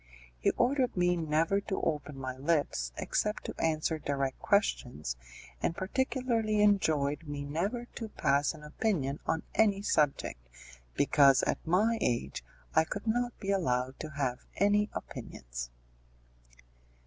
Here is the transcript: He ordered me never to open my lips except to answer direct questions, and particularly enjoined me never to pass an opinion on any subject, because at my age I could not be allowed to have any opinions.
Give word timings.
He 0.39 0.49
ordered 0.57 0.97
me 0.97 1.15
never 1.15 1.61
to 1.61 1.79
open 1.79 2.17
my 2.17 2.35
lips 2.35 2.91
except 2.97 3.45
to 3.45 3.61
answer 3.61 3.99
direct 3.99 4.39
questions, 4.39 5.15
and 5.61 5.75
particularly 5.77 6.59
enjoined 6.63 7.27
me 7.27 7.45
never 7.45 7.85
to 7.97 8.09
pass 8.09 8.55
an 8.55 8.63
opinion 8.63 9.19
on 9.27 9.43
any 9.53 9.83
subject, 9.83 10.39
because 10.95 11.43
at 11.43 11.59
my 11.67 11.99
age 12.01 12.43
I 12.73 12.83
could 12.83 13.05
not 13.05 13.37
be 13.39 13.51
allowed 13.51 13.99
to 13.99 14.09
have 14.09 14.39
any 14.55 14.89
opinions. 14.93 15.69